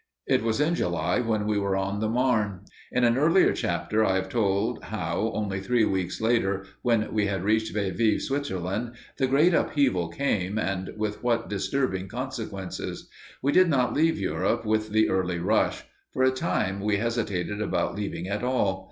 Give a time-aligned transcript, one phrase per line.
[0.25, 2.61] It was in July when we were on the Marne.
[2.91, 7.43] In an earlier chapter I have told how, only three weeks later, when we had
[7.43, 13.11] reached Vevey, Switzerland, the "great upheaval" came, and with what disturbing consequences.
[13.43, 15.83] We did not leave Europe with the early rush.
[16.09, 18.79] For a time we hesitated about leaving at all.